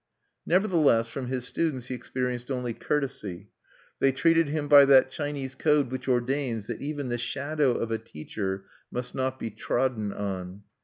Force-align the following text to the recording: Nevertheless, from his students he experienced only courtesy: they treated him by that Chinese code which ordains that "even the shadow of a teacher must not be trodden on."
Nevertheless, 0.47 1.07
from 1.09 1.27
his 1.27 1.45
students 1.45 1.85
he 1.85 1.93
experienced 1.93 2.49
only 2.49 2.73
courtesy: 2.73 3.51
they 3.99 4.11
treated 4.11 4.47
him 4.47 4.67
by 4.67 4.83
that 4.85 5.11
Chinese 5.11 5.53
code 5.53 5.91
which 5.91 6.07
ordains 6.07 6.65
that 6.65 6.81
"even 6.81 7.09
the 7.09 7.19
shadow 7.19 7.73
of 7.75 7.91
a 7.91 7.99
teacher 7.99 8.65
must 8.89 9.13
not 9.13 9.37
be 9.37 9.51
trodden 9.51 10.11
on." 10.11 10.63